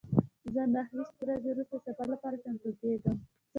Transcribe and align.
زه 0.53 0.61
نهه 0.73 0.87
ویشت 0.97 1.15
ورځې 1.19 1.49
وروسته 1.51 1.75
د 1.79 1.83
سفر 1.87 2.07
لپاره 2.13 2.41
چمتو 2.43 2.69
کیږم. 2.81 3.17